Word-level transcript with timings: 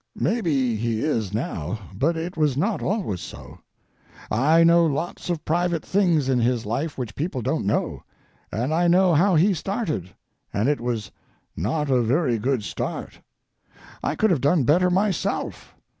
Maybe 0.17 0.75
he 0.77 1.01
is 1.03 1.31
now, 1.31 1.79
but 1.93 2.17
it 2.17 2.35
was 2.35 2.57
not 2.57 2.81
always 2.81 3.21
so. 3.21 3.59
I 4.31 4.63
know 4.63 4.83
lots 4.83 5.29
of 5.29 5.45
private 5.45 5.85
things 5.85 6.27
in 6.27 6.39
his 6.39 6.65
life 6.65 6.97
which 6.97 7.13
people 7.13 7.43
don't 7.43 7.65
know, 7.67 8.01
and 8.51 8.73
I 8.73 8.87
know 8.87 9.13
how 9.13 9.35
he 9.35 9.53
started; 9.53 10.09
and 10.51 10.67
it 10.67 10.81
was 10.81 11.11
not 11.55 11.91
a 11.91 12.01
very 12.01 12.39
good 12.39 12.63
start. 12.63 13.19
I 14.01 14.15
could 14.15 14.31
have 14.31 14.41
done 14.41 14.63
better 14.63 14.89
myself. 14.89 15.75